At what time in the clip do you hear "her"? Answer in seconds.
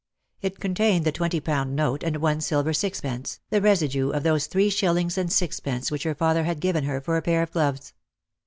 6.05-6.15, 6.85-6.99